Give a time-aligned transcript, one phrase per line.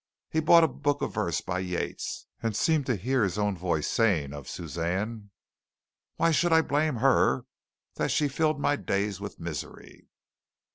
[0.31, 3.85] He bought a book of verse by Yeats, and seemed to hear his own voice
[3.87, 5.29] saying of Suzanne,
[6.15, 7.45] "Why should I blame her
[7.97, 10.07] that she filled my days With misery